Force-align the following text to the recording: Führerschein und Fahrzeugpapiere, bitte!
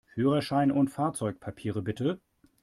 Führerschein 0.15 0.71
und 0.71 0.87
Fahrzeugpapiere, 0.89 1.83
bitte! 1.83 2.19